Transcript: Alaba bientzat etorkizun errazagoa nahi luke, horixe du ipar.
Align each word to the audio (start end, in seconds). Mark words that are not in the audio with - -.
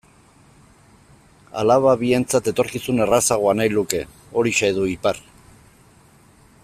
Alaba 1.63 1.93
bientzat 2.03 2.49
etorkizun 2.53 3.03
errazagoa 3.05 3.55
nahi 3.61 3.73
luke, 3.75 4.01
horixe 4.41 4.73
du 4.79 4.89
ipar. 4.97 5.21